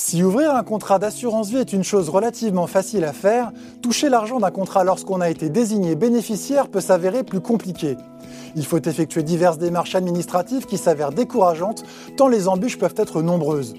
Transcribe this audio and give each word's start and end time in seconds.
Si 0.00 0.22
ouvrir 0.22 0.54
un 0.54 0.62
contrat 0.62 1.00
d'assurance 1.00 1.48
vie 1.50 1.56
est 1.56 1.72
une 1.72 1.82
chose 1.82 2.08
relativement 2.08 2.68
facile 2.68 3.04
à 3.04 3.12
faire, 3.12 3.50
toucher 3.82 4.08
l'argent 4.08 4.38
d'un 4.38 4.52
contrat 4.52 4.84
lorsqu'on 4.84 5.20
a 5.20 5.28
été 5.28 5.50
désigné 5.50 5.96
bénéficiaire 5.96 6.68
peut 6.68 6.80
s'avérer 6.80 7.24
plus 7.24 7.40
compliqué. 7.40 7.96
Il 8.54 8.64
faut 8.64 8.80
effectuer 8.80 9.24
diverses 9.24 9.58
démarches 9.58 9.96
administratives 9.96 10.66
qui 10.66 10.78
s'avèrent 10.78 11.10
décourageantes 11.10 11.82
tant 12.16 12.28
les 12.28 12.46
embûches 12.46 12.78
peuvent 12.78 12.94
être 12.96 13.22
nombreuses. 13.22 13.74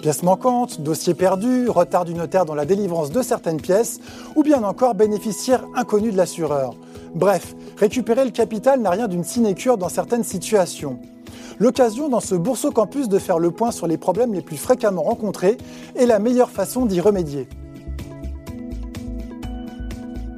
Pièces 0.00 0.22
manquantes, 0.22 0.80
dossiers 0.80 1.12
perdus, 1.12 1.68
retard 1.68 2.04
du 2.04 2.14
notaire 2.14 2.44
dans 2.44 2.54
la 2.54 2.66
délivrance 2.66 3.10
de 3.10 3.20
certaines 3.20 3.60
pièces, 3.60 3.98
ou 4.36 4.44
bien 4.44 4.62
encore 4.62 4.94
bénéficiaire 4.94 5.64
inconnu 5.74 6.12
de 6.12 6.16
l'assureur. 6.16 6.76
Bref, 7.16 7.56
récupérer 7.76 8.24
le 8.24 8.30
capital 8.30 8.80
n'a 8.80 8.90
rien 8.90 9.08
d'une 9.08 9.24
sinécure 9.24 9.76
dans 9.76 9.88
certaines 9.88 10.24
situations. 10.24 11.00
L'occasion 11.58 12.08
dans 12.08 12.20
ce 12.20 12.34
Bourseau 12.34 12.72
Campus 12.72 13.08
de 13.08 13.18
faire 13.18 13.38
le 13.38 13.50
point 13.50 13.70
sur 13.70 13.86
les 13.86 13.96
problèmes 13.96 14.34
les 14.34 14.42
plus 14.42 14.56
fréquemment 14.56 15.02
rencontrés 15.02 15.56
et 15.94 16.04
la 16.04 16.18
meilleure 16.18 16.50
façon 16.50 16.84
d'y 16.84 17.00
remédier. 17.00 17.48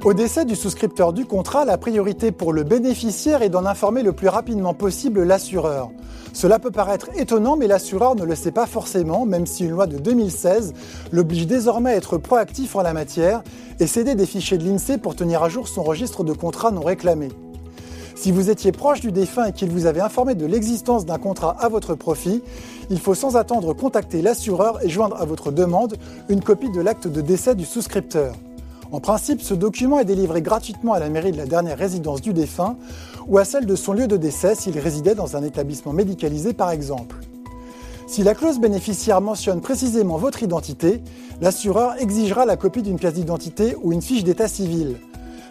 Au 0.03 0.13
décès 0.13 0.45
du 0.45 0.55
souscripteur 0.55 1.11
du 1.11 1.25
contrat, 1.25 1.65
la 1.65 1.77
priorité 1.77 2.31
pour 2.31 2.53
le 2.53 2.63
bénéficiaire 2.63 3.41
est 3.41 3.49
d'en 3.49 3.65
informer 3.65 4.03
le 4.03 4.13
plus 4.13 4.27
rapidement 4.27 4.75
possible 4.75 5.23
l'assureur. 5.23 5.89
Cela 6.33 6.59
peut 6.59 6.71
paraître 6.71 7.09
étonnant, 7.17 7.57
mais 7.57 7.65
l'assureur 7.65 8.15
ne 8.15 8.23
le 8.23 8.35
sait 8.35 8.51
pas 8.51 8.67
forcément, 8.67 9.25
même 9.25 9.47
si 9.47 9.65
une 9.65 9.71
loi 9.71 9.87
de 9.87 9.97
2016 9.97 10.73
l'oblige 11.11 11.47
désormais 11.47 11.93
à 11.93 11.95
être 11.95 12.19
proactif 12.19 12.75
en 12.75 12.83
la 12.83 12.93
matière 12.93 13.41
et 13.79 13.87
céder 13.87 14.13
des 14.13 14.27
fichiers 14.27 14.59
de 14.59 14.69
l'INSEE 14.69 14.99
pour 14.99 15.15
tenir 15.15 15.41
à 15.41 15.49
jour 15.49 15.67
son 15.67 15.81
registre 15.81 16.23
de 16.23 16.33
contrats 16.33 16.71
non 16.71 16.81
réclamés. 16.81 17.29
Si 18.19 18.31
vous 18.31 18.49
étiez 18.49 18.71
proche 18.71 18.99
du 18.99 19.11
défunt 19.11 19.45
et 19.45 19.53
qu'il 19.53 19.69
vous 19.69 19.85
avait 19.85 20.01
informé 20.01 20.33
de 20.33 20.47
l'existence 20.47 21.05
d'un 21.05 21.19
contrat 21.19 21.55
à 21.59 21.69
votre 21.69 21.93
profit, 21.93 22.41
il 22.89 22.99
faut 22.99 23.13
sans 23.13 23.37
attendre 23.37 23.75
contacter 23.75 24.23
l'assureur 24.23 24.83
et 24.83 24.89
joindre 24.89 25.21
à 25.21 25.25
votre 25.25 25.51
demande 25.51 25.97
une 26.27 26.41
copie 26.41 26.71
de 26.71 26.81
l'acte 26.81 27.07
de 27.07 27.21
décès 27.21 27.53
du 27.53 27.63
souscripteur. 27.63 28.33
En 28.91 28.99
principe, 28.99 29.41
ce 29.41 29.53
document 29.53 29.99
est 29.99 30.05
délivré 30.05 30.41
gratuitement 30.41 30.93
à 30.93 30.99
la 30.99 31.09
mairie 31.09 31.31
de 31.31 31.37
la 31.37 31.45
dernière 31.45 31.77
résidence 31.77 32.19
du 32.19 32.33
défunt 32.33 32.75
ou 33.27 33.37
à 33.37 33.45
celle 33.45 33.67
de 33.67 33.75
son 33.75 33.93
lieu 33.93 34.07
de 34.07 34.17
décès 34.17 34.55
s'il 34.55 34.79
résidait 34.79 35.13
dans 35.13 35.37
un 35.37 35.43
établissement 35.43 35.93
médicalisé 35.93 36.53
par 36.53 36.71
exemple. 36.71 37.17
Si 38.07 38.23
la 38.23 38.33
clause 38.33 38.59
bénéficiaire 38.59 39.21
mentionne 39.21 39.61
précisément 39.61 40.17
votre 40.17 40.41
identité, 40.41 41.03
l'assureur 41.39 42.01
exigera 42.01 42.45
la 42.45 42.57
copie 42.57 42.81
d'une 42.81 42.97
pièce 42.97 43.13
d'identité 43.13 43.75
ou 43.83 43.93
une 43.93 44.01
fiche 44.01 44.23
d'état 44.23 44.47
civil. 44.47 44.95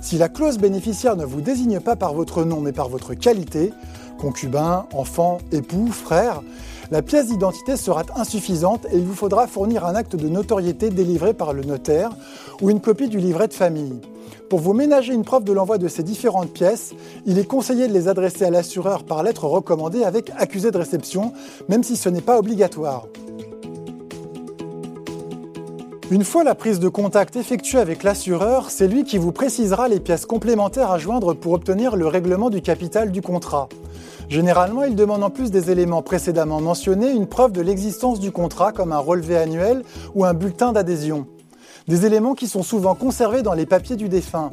Si 0.00 0.18
la 0.18 0.28
clause 0.28 0.58
bénéficiaire 0.58 1.16
ne 1.16 1.24
vous 1.24 1.40
désigne 1.40 1.80
pas 1.80 1.96
par 1.96 2.14
votre 2.14 2.44
nom 2.44 2.60
mais 2.60 2.72
par 2.72 2.88
votre 2.88 3.14
qualité, 3.14 3.72
concubin, 4.18 4.86
enfant, 4.92 5.38
époux, 5.52 5.88
frère, 5.88 6.42
la 6.90 7.02
pièce 7.02 7.26
d'identité 7.26 7.76
sera 7.76 8.04
insuffisante 8.14 8.86
et 8.92 8.96
il 8.96 9.04
vous 9.04 9.14
faudra 9.14 9.46
fournir 9.46 9.84
un 9.84 9.94
acte 9.94 10.14
de 10.14 10.28
notoriété 10.28 10.90
délivré 10.90 11.34
par 11.34 11.52
le 11.52 11.64
notaire 11.64 12.10
ou 12.60 12.70
une 12.70 12.80
copie 12.80 13.08
du 13.08 13.18
livret 13.18 13.48
de 13.48 13.54
famille. 13.54 14.00
Pour 14.48 14.60
vous 14.60 14.74
ménager 14.74 15.12
une 15.12 15.24
preuve 15.24 15.42
de 15.42 15.52
l'envoi 15.52 15.78
de 15.78 15.88
ces 15.88 16.04
différentes 16.04 16.52
pièces, 16.52 16.94
il 17.26 17.38
est 17.38 17.48
conseillé 17.48 17.88
de 17.88 17.92
les 17.92 18.06
adresser 18.06 18.44
à 18.44 18.50
l'assureur 18.50 19.02
par 19.02 19.24
lettre 19.24 19.46
recommandée 19.46 20.04
avec 20.04 20.30
accusé 20.38 20.70
de 20.70 20.78
réception, 20.78 21.32
même 21.68 21.82
si 21.82 21.96
ce 21.96 22.08
n'est 22.08 22.20
pas 22.20 22.38
obligatoire. 22.38 23.06
Une 26.08 26.22
fois 26.22 26.44
la 26.44 26.54
prise 26.54 26.78
de 26.78 26.88
contact 26.88 27.34
effectuée 27.34 27.80
avec 27.80 28.04
l'assureur, 28.04 28.70
c'est 28.70 28.86
lui 28.86 29.02
qui 29.02 29.18
vous 29.18 29.32
précisera 29.32 29.88
les 29.88 29.98
pièces 29.98 30.24
complémentaires 30.24 30.92
à 30.92 30.98
joindre 30.98 31.34
pour 31.34 31.52
obtenir 31.52 31.96
le 31.96 32.06
règlement 32.06 32.48
du 32.48 32.62
capital 32.62 33.10
du 33.10 33.22
contrat. 33.22 33.68
Généralement, 34.28 34.84
il 34.84 34.94
demande 34.94 35.24
en 35.24 35.30
plus 35.30 35.50
des 35.50 35.72
éléments 35.72 36.02
précédemment 36.02 36.60
mentionnés 36.60 37.10
une 37.10 37.26
preuve 37.26 37.50
de 37.50 37.60
l'existence 37.60 38.20
du 38.20 38.30
contrat 38.30 38.70
comme 38.70 38.92
un 38.92 38.98
relevé 38.98 39.36
annuel 39.36 39.82
ou 40.14 40.24
un 40.24 40.32
bulletin 40.32 40.70
d'adhésion. 40.70 41.26
Des 41.88 42.06
éléments 42.06 42.34
qui 42.34 42.46
sont 42.46 42.62
souvent 42.62 42.94
conservés 42.94 43.42
dans 43.42 43.54
les 43.54 43.66
papiers 43.66 43.96
du 43.96 44.08
défunt. 44.08 44.50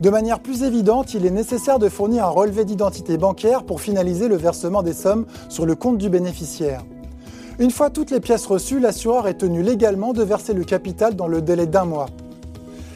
De 0.00 0.10
manière 0.10 0.40
plus 0.40 0.64
évidente, 0.64 1.14
il 1.14 1.24
est 1.24 1.30
nécessaire 1.30 1.78
de 1.78 1.88
fournir 1.88 2.24
un 2.24 2.30
relevé 2.30 2.64
d'identité 2.64 3.16
bancaire 3.16 3.62
pour 3.62 3.80
finaliser 3.80 4.26
le 4.26 4.36
versement 4.36 4.82
des 4.82 4.94
sommes 4.94 5.26
sur 5.50 5.66
le 5.66 5.76
compte 5.76 5.98
du 5.98 6.08
bénéficiaire. 6.08 6.82
Une 7.60 7.70
fois 7.70 7.90
toutes 7.90 8.10
les 8.10 8.20
pièces 8.20 8.46
reçues, 8.46 8.80
l'assureur 8.80 9.28
est 9.28 9.34
tenu 9.34 9.62
légalement 9.62 10.14
de 10.14 10.22
verser 10.22 10.54
le 10.54 10.64
capital 10.64 11.14
dans 11.14 11.28
le 11.28 11.42
délai 11.42 11.66
d'un 11.66 11.84
mois. 11.84 12.06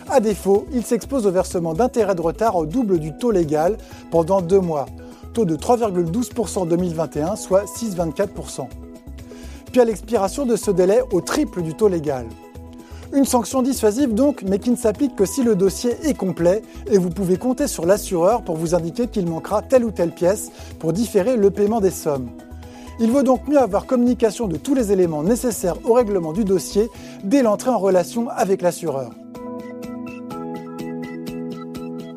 A 0.09 0.21
défaut, 0.21 0.65
il 0.73 0.87
s'expose 0.87 1.27
au 1.27 1.31
versement 1.31 1.75
d'intérêts 1.75 2.15
de 2.15 2.23
retard 2.23 2.57
au 2.57 2.65
double 2.65 2.99
du 2.99 3.15
taux 3.15 3.31
légal 3.31 3.77
pendant 4.11 4.41
deux 4.41 4.61
mois, 4.61 4.87
taux 5.35 5.45
de 5.45 5.55
3,12% 5.55 6.61
en 6.61 6.65
2021, 6.65 7.37
soit 7.37 7.65
6,24%. 7.67 8.67
Puis 9.71 9.83
à 9.83 9.85
l'expiration 9.85 10.47
de 10.47 10.57
ce 10.57 10.71
délai 10.71 11.03
au 11.13 11.21
triple 11.21 11.61
du 11.61 11.75
taux 11.75 11.89
légal. 11.89 12.25
Une 13.13 13.27
sanction 13.27 13.61
dissuasive 13.61 14.15
donc, 14.15 14.45
mais 14.49 14.59
qui 14.59 14.71
ne 14.71 14.77
s'applique 14.77 15.15
que 15.15 15.27
si 15.27 15.43
le 15.43 15.57
dossier 15.57 15.95
est 16.05 16.15
complet 16.15 16.63
et 16.91 16.97
vous 16.97 17.11
pouvez 17.11 17.37
compter 17.37 17.67
sur 17.67 17.85
l'assureur 17.85 18.41
pour 18.41 18.57
vous 18.57 18.75
indiquer 18.75 19.09
qu'il 19.09 19.29
manquera 19.29 19.61
telle 19.61 19.85
ou 19.85 19.91
telle 19.91 20.13
pièce 20.13 20.51
pour 20.79 20.95
différer 20.95 21.37
le 21.37 21.51
paiement 21.51 21.83
des 21.83 21.91
sommes. 21.91 22.31
Il 23.01 23.11
vaut 23.11 23.25
donc 23.25 23.49
mieux 23.49 23.59
avoir 23.59 23.87
communication 23.87 24.47
de 24.47 24.57
tous 24.57 24.75
les 24.75 24.93
éléments 24.93 25.25
nécessaires 25.25 25.77
au 25.85 25.95
règlement 25.95 26.33
du 26.33 26.45
dossier 26.45 26.89
dès 27.25 27.43
l'entrée 27.43 27.71
en 27.71 27.79
relation 27.79 28.29
avec 28.29 28.63
l'assureur. 28.63 29.11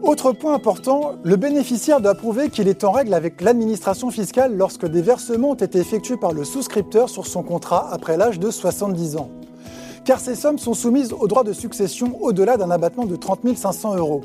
Autre 0.03 0.31
point 0.31 0.53
important, 0.53 1.15
le 1.23 1.35
bénéficiaire 1.35 1.99
doit 1.99 2.13
prouver 2.13 2.49
qu'il 2.49 2.67
est 2.67 2.83
en 2.83 2.91
règle 2.91 3.13
avec 3.13 3.41
l'administration 3.41 4.11
fiscale 4.11 4.55
lorsque 4.55 4.85
des 4.85 5.01
versements 5.01 5.49
ont 5.49 5.55
été 5.55 5.79
effectués 5.79 6.15
par 6.15 6.31
le 6.31 6.45
souscripteur 6.45 7.09
sur 7.09 7.25
son 7.25 7.43
contrat 7.43 7.89
après 7.91 8.15
l'âge 8.15 8.39
de 8.39 8.49
70 8.49 9.17
ans. 9.17 9.29
Car 10.05 10.19
ces 10.19 10.35
sommes 10.35 10.59
sont 10.59 10.75
soumises 10.75 11.11
au 11.11 11.27
droit 11.27 11.43
de 11.43 11.51
succession 11.51 12.21
au-delà 12.21 12.55
d'un 12.55 12.71
abattement 12.71 13.05
de 13.05 13.15
30 13.15 13.57
500 13.57 13.95
euros. 13.95 14.21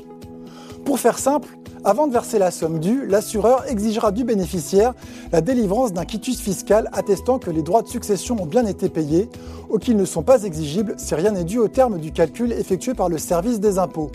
Pour 0.85 0.99
faire 0.99 1.19
simple, 1.19 1.57
avant 1.85 2.07
de 2.07 2.13
verser 2.13 2.39
la 2.39 2.49
somme 2.49 2.79
due, 2.79 3.05
l'assureur 3.07 3.69
exigera 3.69 4.13
du 4.13 4.23
bénéficiaire 4.23 4.93
la 5.33 5.41
délivrance 5.41 5.91
d'un 5.91 6.05
quitus 6.05 6.39
fiscal 6.39 6.89
attestant 6.93 7.39
que 7.39 7.51
les 7.51 7.61
droits 7.61 7.81
de 7.81 7.89
succession 7.89 8.41
ont 8.41 8.45
bien 8.45 8.65
été 8.65 8.87
payés 8.87 9.29
ou 9.69 9.79
qu'ils 9.79 9.97
ne 9.97 10.05
sont 10.05 10.23
pas 10.23 10.43
exigibles 10.43 10.93
si 10.97 11.13
rien 11.13 11.31
n'est 11.31 11.43
dû 11.43 11.59
au 11.59 11.67
terme 11.67 11.99
du 11.99 12.13
calcul 12.13 12.53
effectué 12.53 12.93
par 12.93 13.09
le 13.09 13.17
service 13.17 13.59
des 13.59 13.79
impôts. 13.79 14.11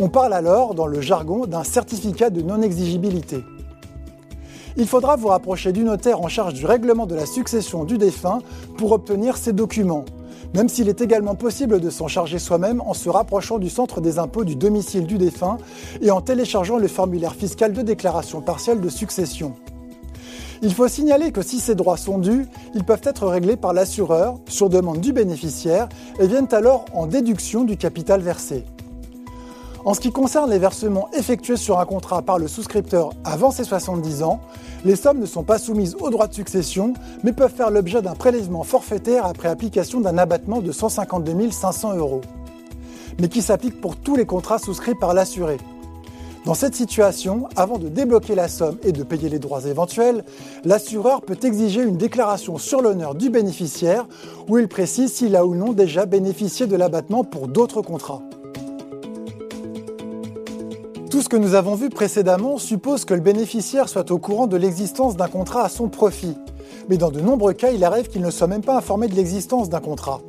On 0.00 0.08
parle 0.08 0.32
alors, 0.32 0.74
dans 0.74 0.86
le 0.86 1.02
jargon, 1.02 1.44
d'un 1.44 1.62
certificat 1.62 2.30
de 2.30 2.40
non-exigibilité. 2.40 3.44
Il 4.78 4.86
faudra 4.86 5.16
vous 5.16 5.28
rapprocher 5.28 5.72
du 5.72 5.84
notaire 5.84 6.22
en 6.22 6.28
charge 6.28 6.54
du 6.54 6.64
règlement 6.64 7.04
de 7.04 7.14
la 7.14 7.26
succession 7.26 7.84
du 7.84 7.98
défunt 7.98 8.38
pour 8.78 8.92
obtenir 8.92 9.36
ces 9.36 9.52
documents 9.52 10.06
même 10.54 10.68
s'il 10.68 10.88
est 10.88 11.00
également 11.00 11.34
possible 11.34 11.80
de 11.80 11.90
s'en 11.90 12.08
charger 12.08 12.38
soi-même 12.38 12.80
en 12.80 12.94
se 12.94 13.08
rapprochant 13.08 13.58
du 13.58 13.70
centre 13.70 14.00
des 14.00 14.18
impôts 14.18 14.44
du 14.44 14.56
domicile 14.56 15.06
du 15.06 15.18
défunt 15.18 15.58
et 16.00 16.10
en 16.10 16.20
téléchargeant 16.20 16.78
le 16.78 16.88
formulaire 16.88 17.34
fiscal 17.34 17.72
de 17.72 17.82
déclaration 17.82 18.40
partielle 18.40 18.80
de 18.80 18.88
succession. 18.88 19.54
Il 20.64 20.72
faut 20.72 20.86
signaler 20.86 21.32
que 21.32 21.42
si 21.42 21.58
ces 21.58 21.74
droits 21.74 21.96
sont 21.96 22.18
dus, 22.18 22.46
ils 22.74 22.84
peuvent 22.84 23.02
être 23.04 23.26
réglés 23.26 23.56
par 23.56 23.72
l'assureur 23.72 24.38
sur 24.48 24.68
demande 24.68 25.00
du 25.00 25.12
bénéficiaire 25.12 25.88
et 26.20 26.28
viennent 26.28 26.52
alors 26.52 26.84
en 26.94 27.06
déduction 27.06 27.64
du 27.64 27.76
capital 27.76 28.20
versé. 28.20 28.64
En 29.84 29.94
ce 29.94 30.00
qui 30.00 30.12
concerne 30.12 30.48
les 30.48 30.60
versements 30.60 31.08
effectués 31.12 31.56
sur 31.56 31.80
un 31.80 31.84
contrat 31.84 32.22
par 32.22 32.38
le 32.38 32.46
souscripteur 32.46 33.10
avant 33.24 33.50
ses 33.50 33.64
70 33.64 34.22
ans, 34.22 34.40
les 34.84 34.94
sommes 34.94 35.18
ne 35.18 35.26
sont 35.26 35.42
pas 35.42 35.58
soumises 35.58 35.96
au 35.98 36.08
droit 36.08 36.28
de 36.28 36.34
succession, 36.34 36.94
mais 37.24 37.32
peuvent 37.32 37.52
faire 37.52 37.70
l'objet 37.70 38.00
d'un 38.00 38.14
prélèvement 38.14 38.62
forfaitaire 38.62 39.26
après 39.26 39.48
application 39.48 40.00
d'un 40.00 40.18
abattement 40.18 40.60
de 40.60 40.70
152 40.70 41.50
500 41.50 41.96
euros, 41.96 42.20
mais 43.20 43.28
qui 43.28 43.42
s'applique 43.42 43.80
pour 43.80 43.96
tous 43.96 44.14
les 44.14 44.24
contrats 44.24 44.60
souscrits 44.60 44.94
par 44.94 45.14
l'assuré. 45.14 45.56
Dans 46.44 46.54
cette 46.54 46.76
situation, 46.76 47.48
avant 47.56 47.78
de 47.78 47.88
débloquer 47.88 48.36
la 48.36 48.46
somme 48.46 48.78
et 48.84 48.92
de 48.92 49.02
payer 49.02 49.28
les 49.28 49.40
droits 49.40 49.64
éventuels, 49.64 50.24
l'assureur 50.64 51.22
peut 51.22 51.38
exiger 51.42 51.82
une 51.82 51.96
déclaration 51.96 52.56
sur 52.56 52.82
l'honneur 52.82 53.16
du 53.16 53.30
bénéficiaire 53.30 54.06
où 54.48 54.58
il 54.58 54.68
précise 54.68 55.12
s'il 55.12 55.34
a 55.34 55.44
ou 55.44 55.56
non 55.56 55.72
déjà 55.72 56.06
bénéficié 56.06 56.68
de 56.68 56.76
l'abattement 56.76 57.24
pour 57.24 57.48
d'autres 57.48 57.82
contrats. 57.82 58.22
Tout 61.12 61.20
ce 61.20 61.28
que 61.28 61.36
nous 61.36 61.54
avons 61.54 61.74
vu 61.74 61.90
précédemment 61.90 62.56
suppose 62.56 63.04
que 63.04 63.12
le 63.12 63.20
bénéficiaire 63.20 63.90
soit 63.90 64.10
au 64.10 64.16
courant 64.16 64.46
de 64.46 64.56
l'existence 64.56 65.14
d'un 65.14 65.28
contrat 65.28 65.62
à 65.62 65.68
son 65.68 65.90
profit. 65.90 66.38
Mais 66.88 66.96
dans 66.96 67.10
de 67.10 67.20
nombreux 67.20 67.52
cas, 67.52 67.70
il 67.70 67.84
arrive 67.84 68.08
qu'il 68.08 68.22
ne 68.22 68.30
soit 68.30 68.46
même 68.46 68.62
pas 68.62 68.78
informé 68.78 69.08
de 69.08 69.14
l'existence 69.14 69.68
d'un 69.68 69.80
contrat. 69.80 70.22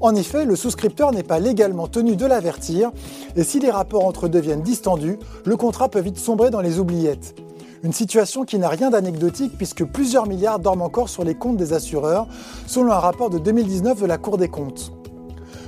En 0.00 0.16
effet, 0.16 0.44
le 0.44 0.56
souscripteur 0.56 1.12
n'est 1.12 1.22
pas 1.22 1.38
légalement 1.38 1.86
tenu 1.86 2.16
de 2.16 2.26
l'avertir, 2.26 2.90
et 3.36 3.44
si 3.44 3.60
les 3.60 3.70
rapports 3.70 4.04
entre 4.04 4.26
eux 4.26 4.28
deviennent 4.28 4.62
distendus, 4.62 5.16
le 5.44 5.56
contrat 5.56 5.88
peut 5.88 6.00
vite 6.00 6.18
sombrer 6.18 6.50
dans 6.50 6.60
les 6.60 6.80
oubliettes. 6.80 7.36
Une 7.84 7.92
situation 7.92 8.44
qui 8.44 8.58
n'a 8.58 8.68
rien 8.68 8.90
d'anecdotique 8.90 9.52
puisque 9.56 9.84
plusieurs 9.84 10.26
milliards 10.26 10.58
dorment 10.58 10.82
encore 10.82 11.08
sur 11.08 11.22
les 11.22 11.36
comptes 11.36 11.56
des 11.56 11.72
assureurs, 11.72 12.26
selon 12.66 12.90
un 12.90 12.98
rapport 12.98 13.30
de 13.30 13.38
2019 13.38 14.00
de 14.00 14.06
la 14.06 14.18
Cour 14.18 14.38
des 14.38 14.48
comptes. 14.48 14.90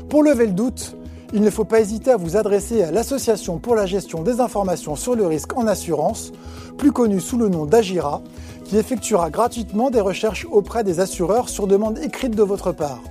Pour 0.08 0.24
lever 0.24 0.46
le 0.46 0.52
doute, 0.52 0.96
il 1.34 1.42
ne 1.42 1.50
faut 1.50 1.64
pas 1.64 1.80
hésiter 1.80 2.10
à 2.10 2.16
vous 2.16 2.36
adresser 2.36 2.82
à 2.82 2.90
l'Association 2.90 3.58
pour 3.58 3.74
la 3.74 3.86
gestion 3.86 4.22
des 4.22 4.40
informations 4.40 4.96
sur 4.96 5.14
le 5.14 5.26
risque 5.26 5.56
en 5.56 5.66
assurance, 5.66 6.32
plus 6.78 6.92
connue 6.92 7.20
sous 7.20 7.36
le 7.36 7.48
nom 7.48 7.66
d'Agira, 7.66 8.22
qui 8.64 8.78
effectuera 8.78 9.30
gratuitement 9.30 9.90
des 9.90 10.00
recherches 10.00 10.46
auprès 10.50 10.84
des 10.84 11.00
assureurs 11.00 11.48
sur 11.48 11.66
demande 11.66 11.98
écrite 11.98 12.34
de 12.34 12.42
votre 12.42 12.72
part. 12.72 13.02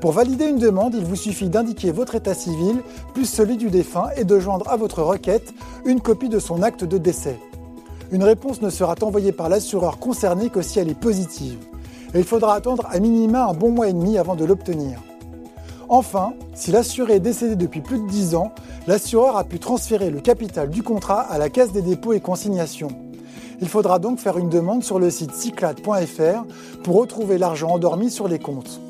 Pour 0.00 0.12
valider 0.12 0.46
une 0.46 0.58
demande, 0.58 0.94
il 0.94 1.04
vous 1.04 1.16
suffit 1.16 1.48
d'indiquer 1.48 1.90
votre 1.90 2.14
état 2.14 2.34
civil 2.34 2.82
plus 3.14 3.26
celui 3.26 3.56
du 3.56 3.70
défunt 3.70 4.08
et 4.16 4.24
de 4.24 4.38
joindre 4.38 4.68
à 4.68 4.76
votre 4.76 5.02
requête 5.02 5.52
une 5.84 6.00
copie 6.00 6.28
de 6.28 6.38
son 6.38 6.62
acte 6.62 6.84
de 6.84 6.98
décès. 6.98 7.38
Une 8.12 8.22
réponse 8.22 8.62
ne 8.62 8.70
sera 8.70 8.94
envoyée 9.02 9.32
par 9.32 9.48
l'assureur 9.48 9.98
concerné 9.98 10.48
que 10.48 10.62
si 10.62 10.78
elle 10.78 10.90
est 10.90 10.98
positive. 10.98 11.58
Et 12.14 12.18
il 12.18 12.24
faudra 12.24 12.54
attendre 12.54 12.86
à 12.90 12.98
minima 12.98 13.46
un 13.46 13.52
bon 13.52 13.70
mois 13.70 13.88
et 13.88 13.92
demi 13.92 14.16
avant 14.16 14.36
de 14.36 14.44
l'obtenir. 14.44 15.00
Enfin, 15.88 16.32
si 16.54 16.72
l'assuré 16.72 17.14
est 17.16 17.20
décédé 17.20 17.54
depuis 17.54 17.80
plus 17.80 17.98
de 17.98 18.08
10 18.08 18.34
ans, 18.34 18.52
l'assureur 18.88 19.36
a 19.36 19.44
pu 19.44 19.60
transférer 19.60 20.10
le 20.10 20.20
capital 20.20 20.68
du 20.68 20.82
contrat 20.82 21.20
à 21.20 21.38
la 21.38 21.48
Caisse 21.48 21.72
des 21.72 21.82
dépôts 21.82 22.12
et 22.12 22.20
consignations. 22.20 22.88
Il 23.60 23.68
faudra 23.68 24.00
donc 24.00 24.18
faire 24.18 24.36
une 24.36 24.48
demande 24.48 24.82
sur 24.82 24.98
le 24.98 25.10
site 25.10 25.32
cyclade.fr 25.32 26.44
pour 26.82 26.96
retrouver 26.96 27.38
l'argent 27.38 27.70
endormi 27.70 28.10
sur 28.10 28.26
les 28.26 28.40
comptes. 28.40 28.80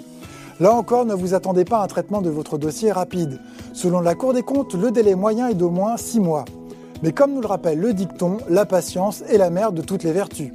Là 0.59 0.73
encore, 0.73 1.05
ne 1.05 1.15
vous 1.15 1.35
attendez 1.35 1.67
pas 1.67 1.81
à 1.81 1.85
un 1.85 1.87
traitement 1.87 2.23
de 2.23 2.31
votre 2.31 2.57
dossier 2.57 2.91
rapide. 2.91 3.41
Selon 3.75 4.01
la 4.01 4.15
Cour 4.15 4.33
des 4.33 4.43
comptes, 4.43 4.73
le 4.73 4.91
délai 4.91 5.15
moyen 5.15 5.49
est 5.49 5.55
d'au 5.55 5.69
moins 5.69 5.99
6 5.99 6.19
mois. 6.21 6.47
Mais 7.03 7.13
comme 7.13 7.35
nous 7.35 7.43
le 7.43 7.47
rappelle 7.47 7.79
le 7.79 7.93
dicton, 7.93 8.39
la 8.49 8.65
patience 8.65 9.23
est 9.29 9.37
la 9.37 9.51
mère 9.51 9.73
de 9.73 9.83
toutes 9.83 10.03
les 10.03 10.13
vertus. 10.13 10.51